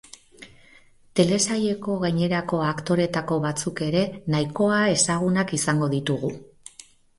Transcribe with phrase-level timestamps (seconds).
[1.19, 4.03] Telesaileko gainerako aktoreetako batzuk ere
[4.37, 6.35] nahikoa ezagunak izango ditugu.